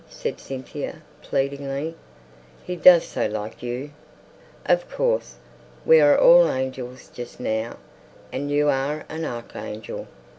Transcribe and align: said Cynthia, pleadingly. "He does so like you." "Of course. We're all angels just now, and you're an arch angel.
said 0.09 0.39
Cynthia, 0.39 1.03
pleadingly. 1.21 1.93
"He 2.65 2.75
does 2.75 3.05
so 3.05 3.27
like 3.27 3.61
you." 3.61 3.91
"Of 4.65 4.89
course. 4.89 5.35
We're 5.85 6.17
all 6.17 6.49
angels 6.49 7.07
just 7.13 7.39
now, 7.39 7.75
and 8.33 8.49
you're 8.49 9.03
an 9.09 9.25
arch 9.25 9.55
angel. 9.55 10.07